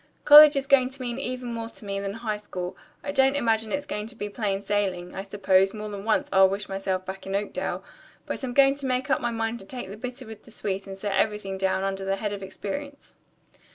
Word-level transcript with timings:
"College 0.25 0.55
is 0.55 0.65
going 0.65 0.89
to 0.89 1.01
mean 1.03 1.19
even 1.19 1.53
more 1.53 1.69
to 1.69 1.85
me 1.85 1.99
than 1.99 2.13
high 2.13 2.35
school. 2.37 2.75
I 3.03 3.11
don't 3.11 3.35
imagine 3.35 3.71
it's 3.71 3.85
all 3.85 3.89
going 3.89 4.07
to 4.07 4.15
be 4.15 4.29
plain 4.29 4.59
sailing. 4.59 5.13
I 5.13 5.21
suppose, 5.21 5.75
more 5.75 5.89
than 5.89 6.05
once, 6.05 6.27
I'll 6.33 6.49
wish 6.49 6.67
myself 6.67 7.05
back 7.05 7.27
in 7.27 7.35
Oakdale, 7.35 7.83
but 8.25 8.43
I'm 8.43 8.55
going 8.55 8.73
to 8.73 8.87
make 8.87 9.11
up 9.11 9.21
my 9.21 9.29
mind 9.29 9.59
to 9.59 9.65
take 9.67 9.89
the 9.91 9.97
bitter 9.97 10.25
with 10.25 10.43
the 10.45 10.49
sweet 10.49 10.87
and 10.87 10.97
set 10.97 11.15
everything 11.15 11.55
down 11.55 11.83
under 11.83 12.03
the 12.03 12.15
head 12.15 12.33
of 12.33 12.41
experience." 12.41 13.13